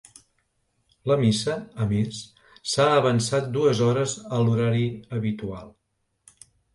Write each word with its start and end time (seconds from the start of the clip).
La 1.09 1.17
missa, 1.23 1.57
a 1.83 1.85
més, 1.91 2.21
s’ha 2.71 2.87
avançat 3.01 3.51
dues 3.57 3.81
hores 3.89 4.15
a 4.39 4.39
l’horari 4.47 4.87
habitual. 5.19 5.69